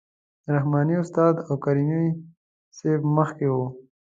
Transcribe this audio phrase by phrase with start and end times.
[0.53, 2.03] رحماني استاد او کریمي
[2.77, 3.65] صیب مخکې وو.